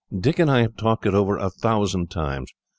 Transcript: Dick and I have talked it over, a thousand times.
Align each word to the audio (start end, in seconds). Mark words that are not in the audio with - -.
Dick 0.19 0.39
and 0.39 0.49
I 0.49 0.63
have 0.63 0.77
talked 0.77 1.05
it 1.05 1.13
over, 1.13 1.37
a 1.37 1.51
thousand 1.51 2.09
times. 2.09 2.51